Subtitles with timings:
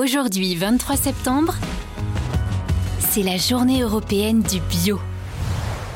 [0.00, 1.54] Aujourd'hui, 23 septembre,
[2.98, 4.98] c'est la journée européenne du bio.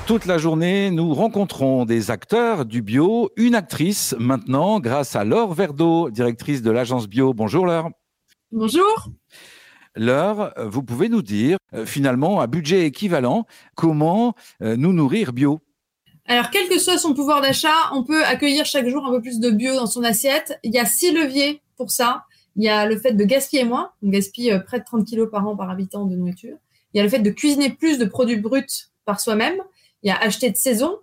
[0.06, 5.54] Toute la journée, nous rencontrons des acteurs du bio, une actrice maintenant, grâce à Laure
[5.54, 7.32] Verdeau, directrice de l'agence bio.
[7.32, 7.88] Bonjour Laure.
[8.52, 9.08] Bonjour.
[9.94, 15.60] Laure, vous pouvez nous dire, euh, finalement, à budget équivalent, comment euh, nous nourrir bio?
[16.26, 19.40] Alors, quel que soit son pouvoir d'achat, on peut accueillir chaque jour un peu plus
[19.40, 20.58] de bio dans son assiette.
[20.64, 22.24] Il y a six leviers pour ça.
[22.56, 25.30] Il y a le fait de gaspiller moins, on gaspille euh, près de 30 kilos
[25.30, 26.56] par an par habitant de nourriture.
[26.92, 29.56] Il y a le fait de cuisiner plus de produits bruts par soi-même.
[30.02, 30.98] Il y a acheter de saison.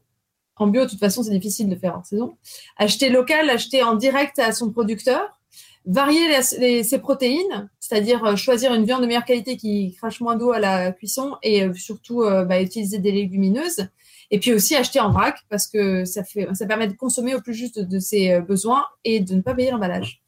[0.56, 2.36] En bio, de toute façon, c'est difficile de faire en saison.
[2.78, 5.40] Acheter local, acheter en direct à son producteur.
[5.86, 10.54] Varier ses protéines, c'est-à-dire euh, choisir une viande de meilleure qualité qui crache moins d'eau
[10.54, 13.90] à la cuisson et euh, surtout bah, utiliser des légumineuses.
[14.32, 16.24] Et puis aussi acheter en vrac parce que ça,
[16.68, 20.23] permet de consommer au plus juste de ses besoins et de ne pas payer l'emballage.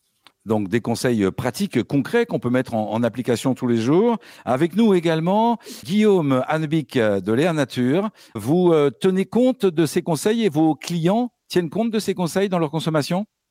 [0.46, 4.18] Donc des conseils euh, pratiques, concrets qu'on peut mettre en, application tous les jours.
[4.46, 8.10] Avec nous également Guillaume Hannebic euh, de Léa Nature.
[8.36, 12.50] Vous euh, tenez compte de ces conseils et vos clients tiennent compte de ces conseils
[12.50, 13.26] dans leur consommation?
[13.26, 13.45] euh,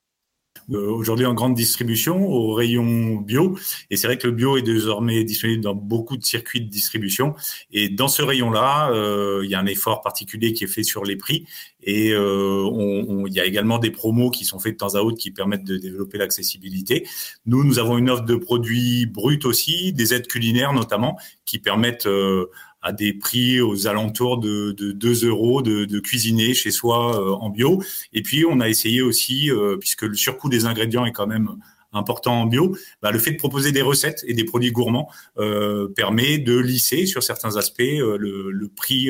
[0.71, 3.59] aujourd'hui en grande distribution au rayon bio.
[3.91, 7.35] Et c'est vrai que le bio est désormais disponible dans beaucoup de circuits de distribution.
[7.73, 11.05] Et dans ce rayon-là, euh, il y a un effort particulier qui est fait sur
[11.05, 11.47] les prix.
[11.83, 15.01] Et euh, on, il y a également des promos qui sont faits de temps à
[15.01, 17.07] autre qui permettent de développer l'accessibilité.
[17.47, 22.07] Nous, nous avons une offre de produits bruts aussi, des aides culinaires notamment, qui permettent
[22.07, 22.47] euh,
[22.85, 27.49] à des prix aux alentours de, de 2 euros de, cuisiner chez soi euh, en
[27.49, 27.83] bio.
[28.13, 31.49] Et puis, on a essayé aussi, euh, puisque le surcoût des ingrédients est quand même
[31.93, 35.89] important en bio, bah, le fait de proposer des recettes et des produits gourmands euh,
[35.97, 39.09] permet de lisser sur certains aspects le, prix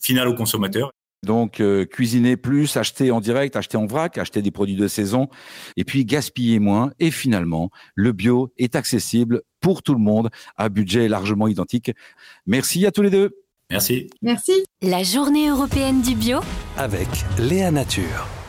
[0.00, 0.92] final au consommateur.
[1.24, 5.28] Donc, cuisiner plus, acheter en direct, acheter en vrac, acheter des produits de saison,
[5.76, 6.92] et puis gaspiller moins.
[7.00, 11.92] Et finalement, le bio est accessible pour tout le monde à budget largement identique.
[12.46, 13.30] Merci à tous les deux.
[13.70, 14.10] Merci.
[14.22, 14.52] Merci.
[14.82, 16.40] La journée européenne du bio
[16.76, 18.43] avec Léa Nature.